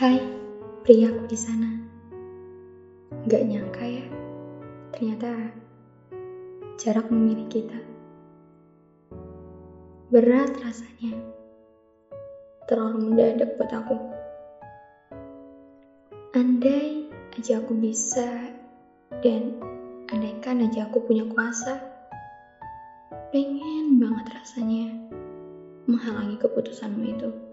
[0.00, 0.16] Hai,
[0.80, 1.68] priaku di sana.
[3.28, 4.08] Gak nyangka ya,
[4.96, 5.28] ternyata
[6.80, 7.76] jarak memilih kita.
[10.08, 11.20] Berat rasanya,
[12.64, 14.00] terlalu mendadak buat aku.
[16.32, 17.04] Andai
[17.36, 18.56] aja aku bisa,
[19.20, 19.52] dan
[20.08, 21.76] andaikan aja aku punya kuasa,
[23.36, 24.96] pengen banget rasanya
[25.84, 27.49] menghalangi keputusanmu itu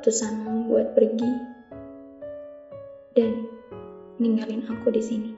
[0.00, 1.28] keputusanmu buat pergi
[3.12, 3.44] dan
[4.16, 5.28] ninggalin aku di sini.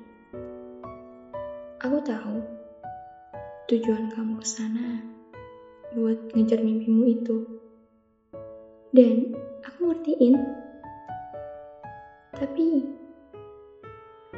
[1.82, 2.38] Aku tahu
[3.66, 5.02] tujuan kamu ke sana
[5.98, 7.42] buat ngejar mimpimu itu.
[8.94, 9.34] Dan
[9.66, 10.38] aku ngertiin.
[12.30, 12.86] Tapi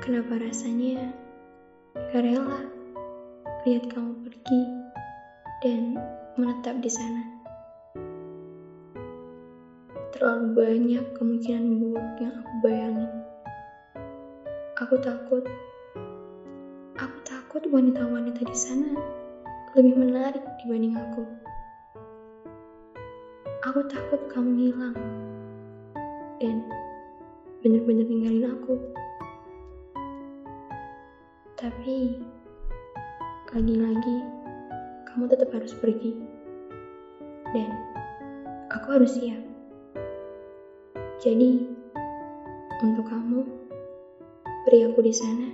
[0.01, 1.13] kenapa rasanya
[2.17, 2.65] gak rela
[3.69, 4.63] lihat kamu pergi
[5.61, 6.01] dan
[6.41, 7.34] menetap di sana?
[10.25, 13.13] Terlalu banyak kemungkinan buruk yang aku bayangin.
[14.81, 15.45] Aku takut.
[16.97, 18.97] Aku takut wanita-wanita di sana
[19.77, 21.29] lebih menarik dibanding aku.
[23.69, 24.97] Aku takut kamu hilang
[26.41, 26.65] dan
[27.61, 28.81] bener-bener ninggalin aku.
[31.53, 32.17] Tapi
[33.53, 34.25] lagi-lagi
[35.05, 36.17] kamu tetap harus pergi
[37.53, 37.77] dan
[38.73, 39.54] aku harus siap.
[41.25, 41.57] Jadi,
[42.85, 43.49] untuk kamu,
[44.69, 45.49] beri aku di sana.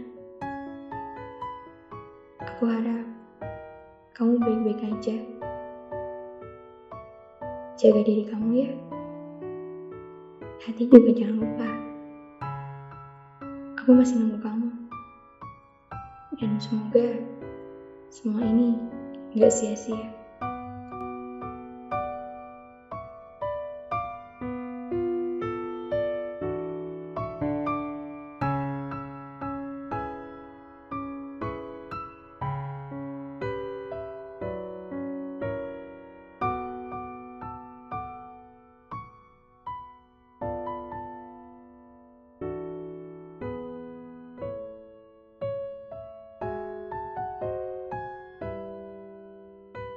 [2.42, 3.06] Aku harap
[4.18, 5.14] kamu baik-baik aja.
[7.78, 8.70] Jaga diri kamu ya.
[10.66, 11.69] Hati juga jangan lupa.
[13.78, 14.75] Aku masih nunggu kamu.
[16.34, 17.14] Dan semoga
[18.10, 18.75] semua ini
[19.38, 20.19] gak sia-sia.